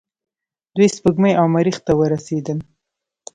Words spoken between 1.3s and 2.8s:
او مریخ ته ورسیدل.